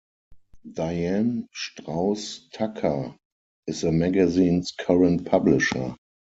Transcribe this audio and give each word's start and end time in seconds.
Diane 0.67 1.45
Straus 1.53 2.47
Tucker 2.51 3.15
is 3.67 3.81
the 3.81 3.91
magazine's 3.91 4.71
current 4.71 5.27
publisher. 5.27 5.95